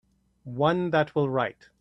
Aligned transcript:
One 0.55 0.89
that 0.89 1.13
will 1.13 1.29
write. 1.29 1.69